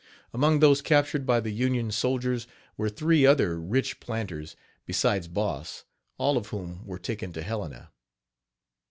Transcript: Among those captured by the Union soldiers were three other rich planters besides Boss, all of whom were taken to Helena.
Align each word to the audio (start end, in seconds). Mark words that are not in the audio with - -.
Among 0.33 0.61
those 0.61 0.81
captured 0.81 1.27
by 1.27 1.39
the 1.41 1.51
Union 1.51 1.91
soldiers 1.91 2.47
were 2.75 2.89
three 2.89 3.23
other 3.23 3.59
rich 3.59 3.99
planters 3.99 4.55
besides 4.87 5.27
Boss, 5.27 5.85
all 6.17 6.37
of 6.37 6.47
whom 6.47 6.83
were 6.87 6.97
taken 6.97 7.31
to 7.33 7.43
Helena. 7.43 7.91